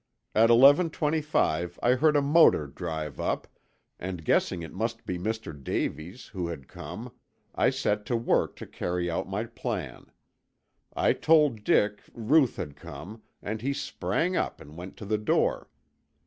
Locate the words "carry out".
8.65-9.29